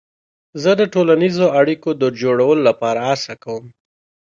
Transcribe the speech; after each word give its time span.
زه 0.61 0.71
د 0.79 0.81
ټولنیزو 0.93 1.45
اړیکو 1.59 1.89
د 2.01 2.03
جوړولو 2.21 2.61
لپاره 2.67 2.99
هڅه 3.09 3.33
کوم. 3.43 3.65